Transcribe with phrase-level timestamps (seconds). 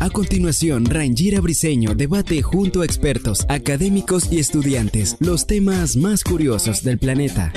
[0.00, 6.84] A continuación, Rangira Briseño debate junto a expertos, académicos y estudiantes los temas más curiosos
[6.84, 7.52] del planeta.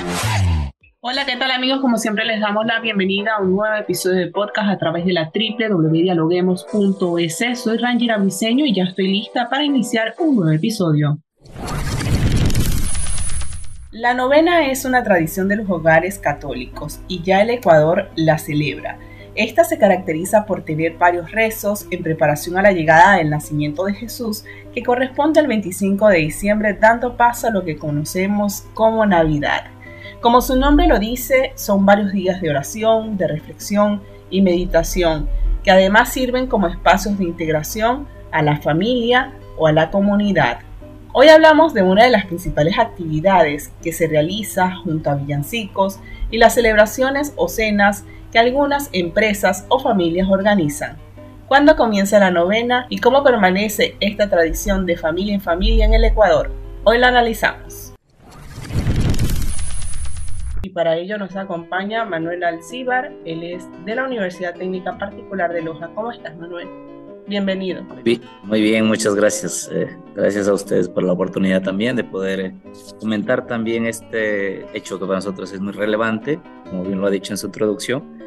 [1.00, 1.80] Hola, ¿qué tal amigos?
[1.80, 5.12] Como siempre les damos la bienvenida a un nuevo episodio de podcast a través de
[5.12, 7.60] la www.dialoguemos.es.
[7.60, 11.18] Soy Rangira Briseño y ya estoy lista para iniciar un nuevo episodio.
[13.92, 18.98] La novena es una tradición de los hogares católicos y ya el Ecuador la celebra.
[19.34, 23.94] Esta se caracteriza por tener varios rezos en preparación a la llegada del nacimiento de
[23.94, 29.64] Jesús, que corresponde al 25 de diciembre, dando paso a lo que conocemos como Navidad.
[30.20, 35.28] Como su nombre lo dice, son varios días de oración, de reflexión y meditación,
[35.64, 40.58] que además sirven como espacios de integración a la familia o a la comunidad.
[41.14, 46.38] Hoy hablamos de una de las principales actividades que se realiza junto a villancicos y
[46.38, 50.96] las celebraciones o cenas que algunas empresas o familias organizan.
[51.46, 56.04] ¿Cuándo comienza la novena y cómo permanece esta tradición de familia en familia en el
[56.04, 56.50] Ecuador?
[56.84, 57.94] Hoy la analizamos.
[60.62, 65.60] Y para ello nos acompaña Manuel Alcíbar, él es de la Universidad Técnica Particular de
[65.60, 65.90] Loja.
[65.94, 66.91] ¿Cómo estás, Manuel?
[67.32, 67.82] Bienvenido.
[68.42, 69.70] Muy bien, muchas gracias.
[69.72, 72.54] Eh, gracias a ustedes por la oportunidad también de poder eh,
[73.00, 76.38] comentar también este hecho que para nosotros es muy relevante,
[76.68, 78.18] como bien lo ha dicho en su introducción,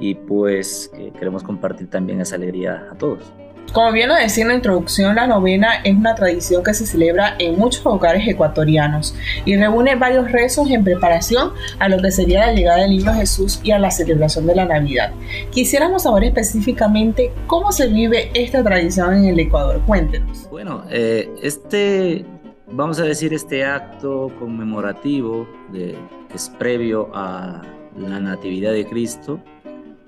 [0.00, 3.34] y pues queremos compartir también esa alegría a todos.
[3.72, 7.34] Como bien lo decía en la introducción, la novena es una tradición que se celebra
[7.38, 12.52] en muchos hogares ecuatorianos y reúne varios rezos en preparación a lo que sería la
[12.52, 15.12] llegada del niño Jesús y a la celebración de la Navidad.
[15.50, 19.80] Quisiéramos saber específicamente cómo se vive esta tradición en el Ecuador.
[19.86, 20.48] Cuéntenos.
[20.50, 22.24] Bueno, eh, este,
[22.70, 25.96] vamos a decir, este acto conmemorativo que
[26.34, 27.62] es previo a
[27.96, 29.40] la Natividad de Cristo,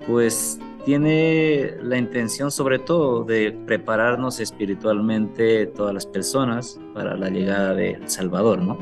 [0.07, 7.73] pues tiene la intención sobre todo de prepararnos espiritualmente todas las personas para la llegada
[7.73, 8.77] del Salvador, ¿no?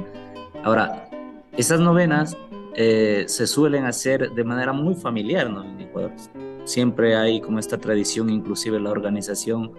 [0.63, 1.09] Ahora,
[1.57, 2.37] esas novenas
[2.75, 5.63] eh, se suelen hacer de manera muy familiar, ¿no?
[5.63, 6.11] En Ecuador
[6.65, 9.71] siempre hay como esta tradición, inclusive la organización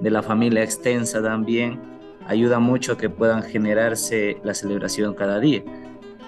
[0.00, 1.78] de la familia extensa también
[2.26, 5.62] ayuda mucho a que puedan generarse la celebración cada día.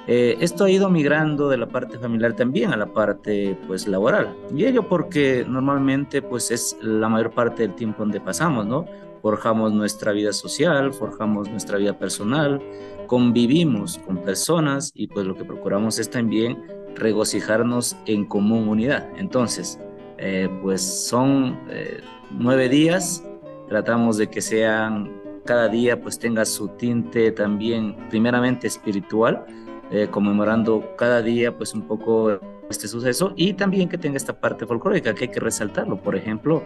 [0.07, 4.35] Eh, esto ha ido migrando de la parte familiar también a la parte pues laboral.
[4.55, 8.87] Y ello porque normalmente pues es la mayor parte del tiempo donde pasamos, ¿no?
[9.23, 12.61] Forjamos nuestra vida social, forjamos nuestra vida personal,
[13.07, 16.59] convivimos con personas y pues lo que procuramos es también
[16.95, 19.09] regocijarnos en común unidad.
[19.17, 19.79] Entonces,
[20.19, 22.01] eh, pues son eh,
[22.31, 23.25] nueve días,
[23.69, 29.45] tratamos de que sean cada día pues tenga su tinte también primeramente espiritual,
[29.93, 34.65] eh, conmemorando cada día pues un poco este suceso y también que tenga esta parte
[34.65, 36.01] folclórica que hay que resaltarlo.
[36.01, 36.63] Por ejemplo,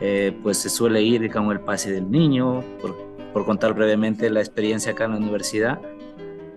[0.00, 2.94] eh, pues se suele ir con el pase del niño, por,
[3.32, 5.80] por, contar brevemente la experiencia acá en la universidad.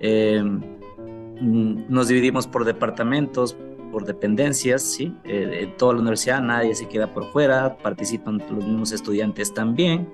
[0.02, 3.56] Eh, mm, nos dividimos por departamentos,
[3.90, 5.16] por dependencias, ¿sí?
[5.24, 10.08] en toda la universidad nadie se queda por fuera, participan los mismos estudiantes también.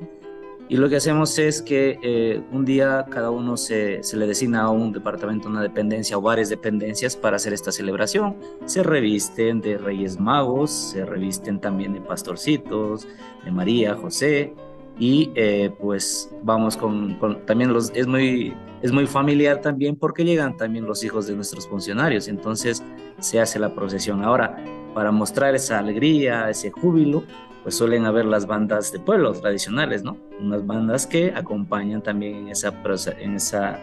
[0.69, 4.63] Y lo que hacemos es que eh, un día cada uno se, se, le designa
[4.63, 8.35] a un departamento, una dependencia o varias dependencias para hacer esta celebración.
[8.65, 13.07] Se revisten de Reyes Magos, se revisten también de pastorcitos,
[13.45, 14.53] de María, José.
[14.99, 20.25] Y eh, pues vamos con, con, también los, es muy, es muy familiar también porque
[20.25, 22.27] llegan también los hijos de nuestros funcionarios.
[22.27, 22.83] Entonces
[23.19, 24.21] se hace la procesión.
[24.21, 24.57] Ahora,
[24.93, 27.23] para mostrar esa alegría, ese júbilo,
[27.67, 30.15] pues suelen haber las bandas de pueblo tradicionales, ¿no?
[30.39, 32.73] Unas bandas que acompañan también en esa,
[33.19, 33.81] en esa,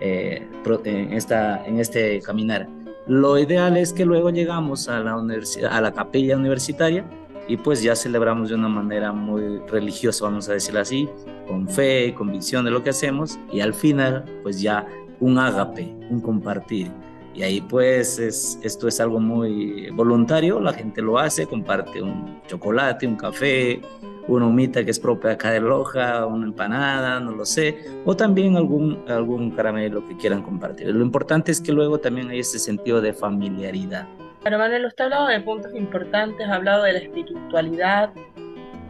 [0.00, 0.46] eh,
[0.84, 2.68] en esta, este caminar.
[3.08, 7.04] Lo ideal es que luego llegamos a la universidad, a la capilla universitaria
[7.48, 11.08] y pues ya celebramos de una manera muy religiosa, vamos a decirlo así,
[11.48, 14.86] con fe y convicción de lo que hacemos y al final pues ya
[15.18, 16.92] un ágape, un compartir
[17.36, 22.40] y ahí pues es, esto es algo muy voluntario, la gente lo hace, comparte un
[22.46, 23.82] chocolate, un café,
[24.26, 28.56] una humita que es propia acá de Loja, una empanada, no lo sé, o también
[28.56, 30.88] algún, algún caramelo que quieran compartir.
[30.88, 34.08] Lo importante es que luego también hay ese sentido de familiaridad.
[34.42, 38.12] Pero Manuel, usted ha hablado de puntos importantes, ha hablado de la espiritualidad,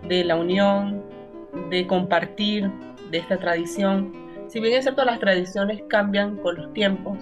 [0.06, 1.02] de la unión,
[1.68, 2.70] de compartir,
[3.10, 4.12] de esta tradición.
[4.46, 7.18] Si bien es cierto, las tradiciones cambian con los tiempos,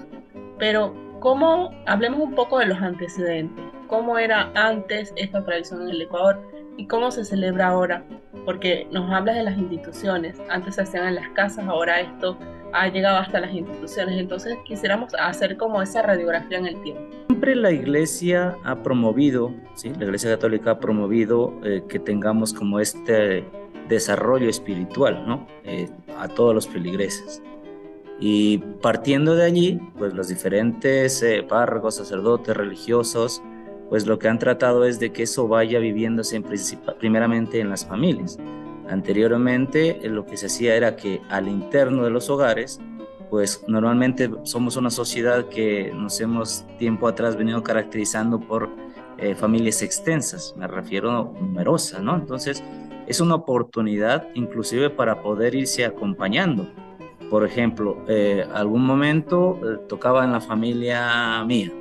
[0.59, 3.65] pero ¿cómo, hablemos un poco de los antecedentes?
[3.87, 6.39] ¿Cómo era antes esta tradición en el Ecuador
[6.77, 8.05] y cómo se celebra ahora?
[8.45, 12.37] Porque nos hablas de las instituciones, antes se hacían en las casas, ahora esto
[12.75, 17.03] ha llegado hasta las instituciones, entonces quisiéramos hacer como esa radiografía en el tiempo.
[17.29, 19.95] Siempre la iglesia ha promovido, ¿sí?
[19.99, 23.47] la iglesia católica ha promovido eh, que tengamos como este
[23.89, 25.47] desarrollo espiritual ¿no?
[25.65, 25.89] Eh,
[26.19, 27.43] a todos los feligreses.
[28.21, 33.43] Y partiendo de allí, pues los diferentes eh, párrocos, sacerdotes, religiosos,
[33.89, 36.45] pues lo que han tratado es de que eso vaya viviéndose en
[36.99, 38.39] primeramente en las familias.
[38.89, 42.81] Anteriormente eh, lo que se hacía era que al interno de los hogares,
[43.31, 48.71] pues normalmente somos una sociedad que nos hemos tiempo atrás venido caracterizando por
[49.19, 52.15] eh, familias extensas, me refiero numerosas, ¿no?
[52.17, 52.63] Entonces
[53.07, 56.69] es una oportunidad inclusive para poder irse acompañando
[57.35, 61.73] por ejemplo, eh, algún momento eh, tocaba en la familia mía.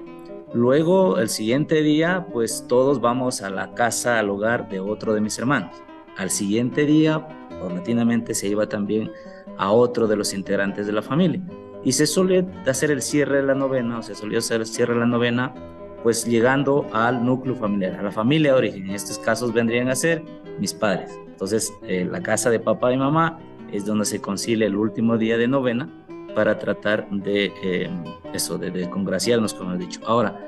[0.52, 5.22] Luego, el siguiente día, pues todos vamos a la casa, al hogar de otro de
[5.22, 5.76] mis hermanos.
[6.18, 7.28] Al siguiente día,
[7.60, 9.12] paulatinamente, se iba también
[9.60, 11.44] a otro de los integrantes de la familia.
[11.84, 14.96] Y se solía hacer el cierre de la novena, o se solía hacer el cierre
[14.96, 15.54] de la novena,
[16.02, 18.86] pues llegando al núcleo familiar, a la familia de origen.
[18.88, 20.24] En estos casos vendrían a ser
[20.60, 21.12] mis padres.
[21.28, 23.40] Entonces, eh, la casa de papá y mamá
[23.74, 25.90] es donde se concilia el último día de novena
[26.36, 27.90] para tratar de eh,
[28.34, 30.00] eso, de, congraciarnos, como he dicho.
[30.06, 30.40] Ahora,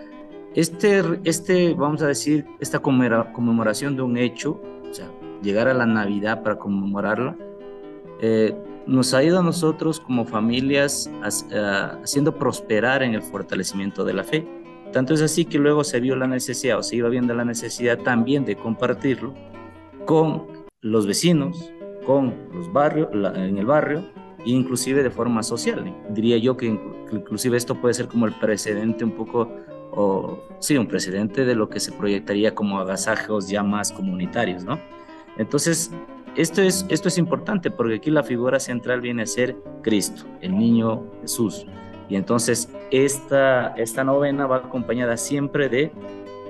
[0.53, 5.11] este, este, vamos a decir, esta conmemoración de un hecho, o sea,
[5.41, 7.35] llegar a la Navidad para conmemorarla,
[8.21, 8.55] eh,
[8.87, 11.09] nos ha ido a nosotros como familias
[12.03, 14.47] haciendo prosperar en el fortalecimiento de la fe.
[14.93, 17.97] Tanto es así que luego se vio la necesidad o se iba viendo la necesidad
[17.97, 19.33] también de compartirlo
[20.05, 20.45] con
[20.81, 21.71] los vecinos,
[22.05, 24.03] con los barrios, en el barrio,
[24.45, 25.93] inclusive de forma social.
[26.09, 26.67] Diría yo que
[27.11, 29.51] inclusive esto puede ser como el precedente un poco,
[29.91, 34.79] o sí, un precedente de lo que se proyectaría como agasajos ya más comunitarios, ¿no?
[35.37, 35.91] Entonces,
[36.35, 40.57] esto es, esto es importante porque aquí la figura central viene a ser Cristo, el
[40.57, 41.65] niño Jesús.
[42.09, 45.91] Y entonces esta, esta novena va acompañada siempre de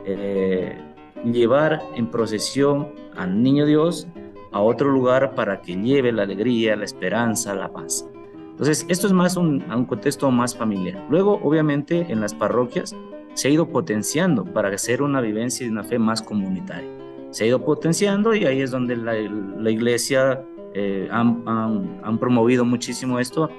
[0.06, 0.78] eh,
[1.24, 4.08] llevar en procesión al niño Dios
[4.56, 8.10] a otro lugar para que lleve la alegría, la esperanza, la paz.
[8.52, 11.06] Entonces, esto es más un, un contexto más familiar.
[11.10, 12.96] Luego, obviamente, en las parroquias
[13.34, 16.90] se ha ido potenciando para hacer una vivencia y una fe más comunitaria.
[17.32, 20.42] Se ha ido potenciando y ahí es donde la, la iglesia
[20.74, 23.50] eh, han, han, han, promovido muchísimo esto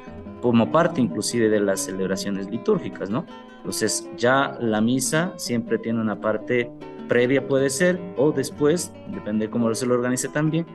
[0.41, 3.27] como parte inclusive de las celebraciones litúrgicas, ¿no?
[3.59, 6.71] Entonces ya la misa siempre tiene una parte
[7.07, 10.67] previa puede ser o después, depende de cómo se lo organice también,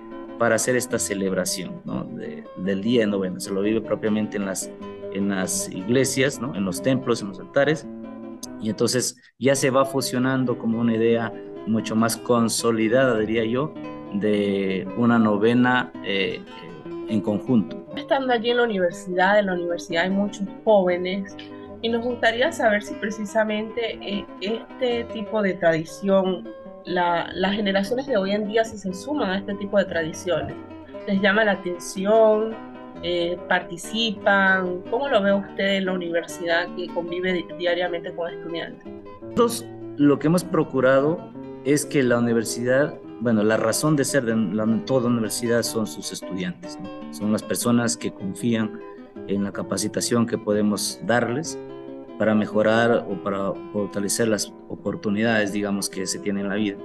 [0.42, 2.04] para hacer esta celebración ¿no?
[2.58, 3.40] del día de novena.
[3.40, 4.72] Se lo vive propiamente en las,
[5.14, 6.56] en las iglesias, ¿no?
[6.56, 7.86] en los templos, en los altares,
[8.60, 11.32] y entonces ya se va fusionando como una idea
[11.68, 13.72] mucho más consolidada, diría yo,
[14.16, 16.42] de una novena eh,
[17.08, 17.86] en conjunto.
[17.96, 21.38] Estando allí en la universidad, en la universidad hay muchos jóvenes
[21.84, 26.50] y nos gustaría saber si precisamente eh, este tipo de tradición
[26.86, 30.56] las generaciones de hoy en día si se suman a este tipo de tradiciones.
[31.08, 32.56] Les llama la atención,
[33.04, 34.82] eh, participan.
[34.90, 38.86] ¿Cómo lo ve usted en la universidad que convive diariamente con estudiantes?
[39.22, 39.66] Nosotros
[39.98, 41.20] lo que hemos procurado
[41.66, 44.36] es que la universidad, bueno, la razón de ser de
[44.86, 46.78] toda universidad son sus estudiantes,
[47.12, 48.80] son las personas que confían
[49.28, 51.58] en la capacitación que podemos darles
[52.22, 56.78] para mejorar o para fortalecer las oportunidades, digamos, que se tienen en la vida.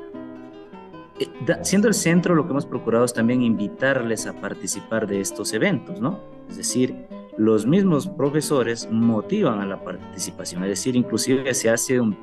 [1.21, 1.28] Eh,
[1.61, 6.00] siendo el centro, lo que hemos procurado es también invitarles a participar de estos eventos,
[6.00, 6.21] ¿no?
[6.49, 6.95] Es decir,
[7.37, 12.16] los mismos profesores motivan a la participación, es decir, inclusive se hace un,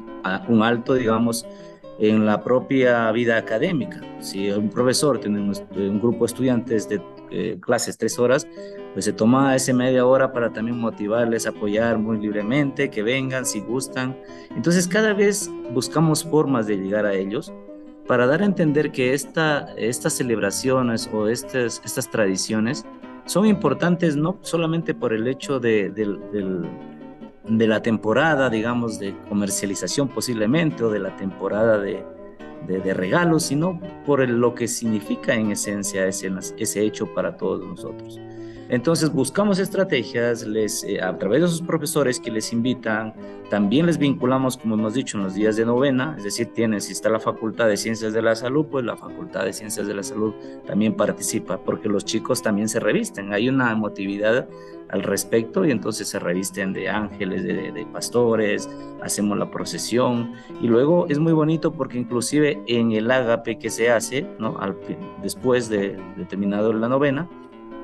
[0.47, 1.45] un alto, digamos,
[1.99, 4.01] en la propia vida académica.
[4.21, 8.47] Si un profesor tiene un, grupo de estudiantes de eh, clases tres horas,
[8.93, 13.59] pues se toma esa media hora para también motivarles, apoyar muy libremente, que vengan si
[13.59, 14.17] gustan.
[14.55, 17.51] Entonces cada vez buscamos formas de llegar a ellos
[18.07, 22.85] para dar a entender que esta, estas celebraciones o estas, estas tradiciones
[23.25, 26.19] son importantes no solamente por el hecho de, del
[27.47, 32.03] de la temporada, digamos, de comercialización posiblemente o de la temporada de,
[32.67, 38.19] de, regalos, sino por lo que significa en esencia ese, ese hecho para todos nosotros.
[38.69, 43.13] Entonces buscamos estrategias les, eh, a través de sus profesores que les invitan,
[43.49, 46.93] también les vinculamos, como hemos dicho, en los días de novena, es decir, tienen, si
[46.93, 50.03] está la Facultad de Ciencias de la Salud, pues la Facultad de Ciencias de la
[50.03, 50.33] Salud
[50.65, 54.47] también participa, porque los chicos también se revisten, hay una emotividad
[54.89, 58.69] al respecto y entonces se revisten de ángeles, de, pastores,
[59.01, 63.89] hacemos la procesión y luego es muy bonito porque inclusive en el ágape que se
[63.89, 64.57] hace, ¿no?
[64.59, 64.77] Al,
[65.21, 67.27] después de, de terminado la novena,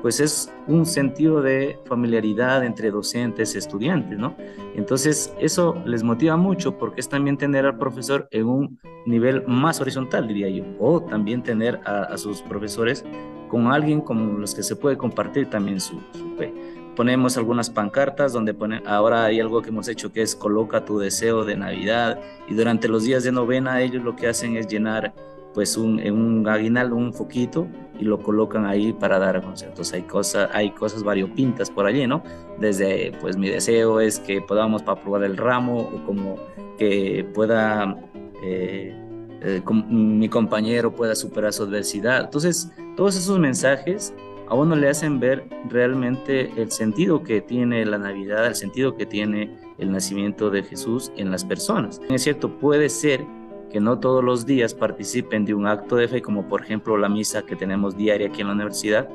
[0.02, 4.34] pues es un sentido de familiaridad entre docentes y estudiantes, ¿no?
[4.74, 9.80] Entonces, eso les motiva mucho porque es también tener al profesor en un nivel más
[9.80, 13.04] horizontal, diría yo, o también tener a, sus profesores
[13.48, 15.98] con alguien con los que se puede compartir también su,
[16.38, 16.52] fe.
[16.96, 20.98] Ponemos algunas pancartas donde pone, ahora hay algo que hemos hecho que es coloca tu
[20.98, 25.14] deseo de Navidad y durante los días de novena ellos lo que hacen es llenar
[25.54, 27.66] pues un, un aguinaldo, un foquito
[27.98, 29.92] y lo colocan ahí para dar conciertos.
[29.92, 32.22] Hay, cosas hay cosas variopintas por allí, ¿no?
[32.58, 36.36] Desde, pues mi deseo es que podamos para probar el ramo o como
[36.78, 37.96] que pueda,
[38.42, 38.94] eh,
[39.42, 42.24] eh, mi compañero pueda superar su adversidad.
[42.24, 44.14] Entonces, todos esos mensajes
[44.48, 49.06] a uno le hacen ver realmente el sentido que tiene la Navidad, el sentido que
[49.06, 52.00] tiene el nacimiento de Jesús en las personas.
[52.10, 53.24] Es cierto, puede ser
[53.70, 57.08] que no todos los días participen de un acto de fe, como por ejemplo la
[57.08, 59.08] misa que tenemos diaria aquí en la universidad,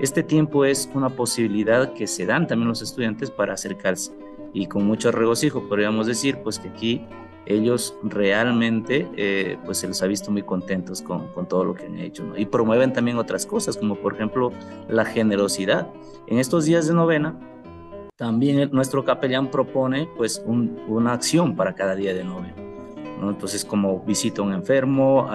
[0.00, 4.12] este tiempo es una posibilidad que se dan también los estudiantes para acercarse.
[4.52, 7.06] Y con mucho regocijo podríamos decir pues que aquí
[7.46, 11.86] ellos realmente eh, pues se los ha visto muy contentos con, con todo lo que
[11.86, 14.52] han hecho y promueven también otras cosas como por ejemplo
[14.88, 15.88] la generosidad.
[16.26, 17.38] En estos días de novena
[18.16, 22.69] también nuestro capellán propone pues una acción para cada día de novena
[23.28, 25.28] entonces, como visita a un enfermo,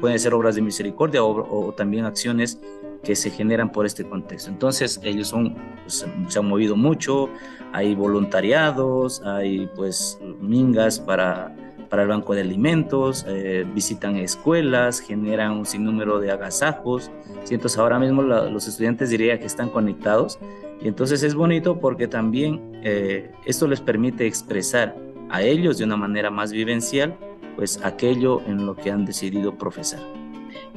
[0.00, 2.58] pueden ser obras de misericordia o, también acciones
[3.02, 4.50] que se generan por este contexto.
[4.50, 7.28] Entonces, ellos son, pues, se han movido mucho,
[7.72, 11.54] hay voluntariados, hay pues mingas para,
[11.88, 17.10] para el banco de alimentos, eh, visitan escuelas, generan un sinnúmero de agasajos.
[17.50, 20.38] Entonces, ahora mismo los estudiantes diría que están conectados
[20.80, 24.96] y entonces es bonito porque también eh, esto les permite expresar
[25.32, 27.16] a ellos de una manera más vivencial,
[27.56, 30.00] pues aquello en lo que han decidido profesar.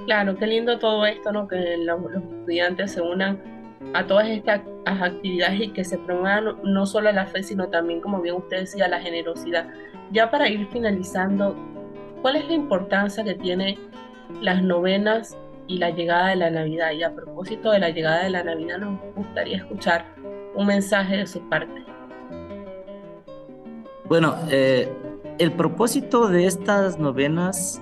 [0.06, 1.48] Claro, qué lindo todo esto, ¿no?
[1.48, 3.42] Que los, estudiantes se unan
[3.94, 8.22] a todas estas actividades y que se promuevan no solo la fe, sino también, como
[8.22, 9.68] bien usted decía, la generosidad.
[10.12, 11.54] Ya para ir finalizando,
[12.22, 13.78] ¿cuál es la importancia que tiene
[14.42, 16.92] las novenas y la llegada de la Navidad?
[16.92, 20.06] Y a propósito de la llegada de la Navidad, nos gustaría escuchar
[20.56, 21.95] un mensaje de su parte.
[24.08, 24.88] Bueno, eh,
[25.40, 27.82] el propósito de estas novenas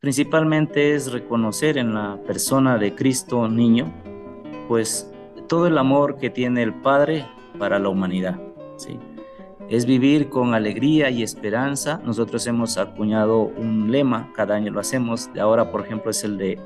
[0.00, 3.92] principalmente es reconocer en la persona de Cristo niño,
[4.66, 5.08] pues
[5.46, 7.24] todo el amor que tiene el Padre
[7.56, 8.40] para la humanidad.
[8.76, 8.98] ¿sí?
[9.68, 12.00] Es vivir con alegría y esperanza.
[12.04, 16.36] Nosotros hemos acuñado un lema, cada año lo hacemos, de ahora por ejemplo es el
[16.36, 16.58] de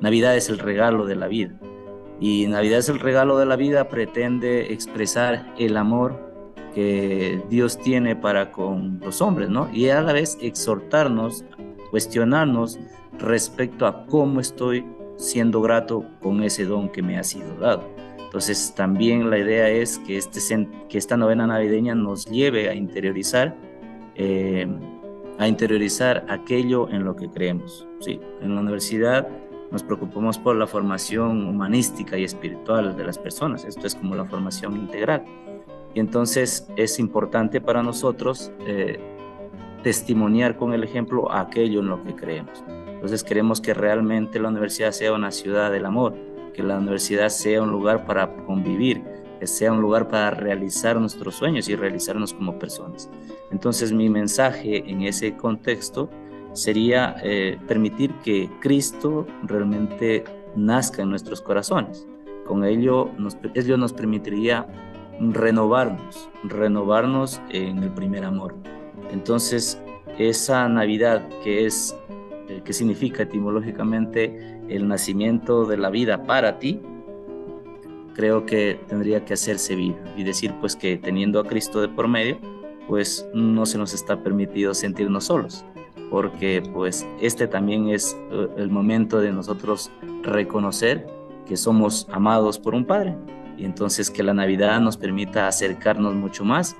[0.00, 1.58] Navidad es el regalo de la vida.
[2.20, 6.27] Y Navidad es el regalo de la vida pretende expresar el amor
[6.74, 9.68] que Dios tiene para con los hombres, ¿no?
[9.72, 11.44] Y a la vez exhortarnos,
[11.90, 12.78] cuestionarnos
[13.18, 14.84] respecto a cómo estoy
[15.16, 17.84] siendo grato con ese don que me ha sido dado.
[18.18, 20.40] Entonces también la idea es que, este,
[20.88, 23.56] que esta novena navideña nos lleve a interiorizar,
[24.14, 24.68] eh,
[25.38, 27.86] a interiorizar aquello en lo que creemos.
[28.00, 29.26] Sí, en la universidad
[29.70, 33.64] nos preocupamos por la formación humanística y espiritual de las personas.
[33.64, 35.24] Esto es como la formación integral.
[35.94, 38.98] Y entonces es importante para nosotros eh,
[39.82, 42.62] testimoniar con el ejemplo aquello en lo que creemos.
[42.98, 46.14] Entonces queremos que realmente la universidad sea una ciudad del amor,
[46.52, 49.02] que la universidad sea un lugar para convivir,
[49.38, 53.08] que sea un lugar para realizar nuestros sueños y realizarnos como personas.
[53.52, 56.10] Entonces mi mensaje en ese contexto
[56.52, 60.24] sería eh, permitir que Cristo realmente
[60.56, 62.06] nazca en nuestros corazones.
[62.46, 64.66] Con ello nos, ello nos permitiría
[65.20, 68.54] renovarnos, renovarnos en el primer amor.
[69.10, 69.80] Entonces,
[70.18, 71.96] esa Navidad que es,
[72.48, 76.80] eh, que significa etimológicamente el nacimiento de la vida para ti,
[78.14, 82.08] creo que tendría que hacerse vida y decir pues que teniendo a Cristo de por
[82.08, 82.38] medio,
[82.88, 85.64] pues no se nos está permitido sentirnos solos,
[86.10, 89.90] porque pues este también es eh, el momento de nosotros
[90.22, 91.06] reconocer
[91.46, 93.16] que somos amados por un Padre
[93.58, 96.76] y entonces que la Navidad nos permita acercarnos mucho más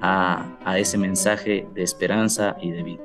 [0.00, 3.02] a, ese mensaje de esperanza y de vida.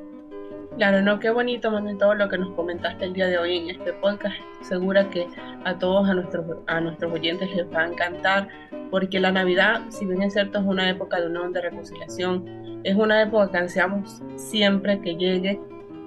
[0.77, 3.69] Claro, no, qué bonito, Manuel, todo lo que nos comentaste el día de hoy en
[3.71, 4.35] este podcast.
[4.61, 5.27] Segura que
[5.65, 8.47] a todos a nuestros, a nuestros oyentes les va a encantar,
[8.91, 12.95] porque la Navidad, si bien es cierto, es una época de unión, de reconciliación, es
[12.95, 15.59] una época que ansiamos siempre que llegue.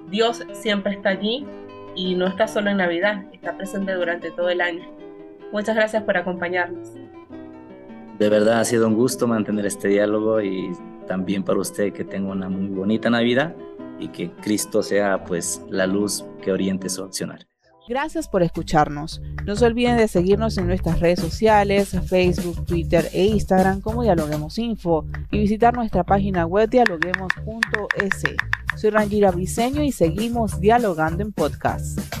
[0.09, 1.45] Dios siempre está allí
[1.95, 4.83] y no está solo en Navidad, está presente durante todo el año.
[5.51, 7.00] Muchas gracias por acompañarnos.
[8.21, 10.71] De verdad ha sido un gusto mantener este diálogo y
[11.07, 13.55] también para usted que tenga una muy bonita Navidad
[13.99, 17.47] y que Cristo sea pues la luz que oriente su accionar.
[17.89, 19.23] Gracias por escucharnos.
[19.47, 24.59] No se olviden de seguirnos en nuestras redes sociales, Facebook, Twitter e Instagram como Dialoguemos
[24.59, 28.23] Info y visitar nuestra página web dialoguemos.es.
[28.75, 32.20] Soy Rangira Briseño y seguimos dialogando en podcast.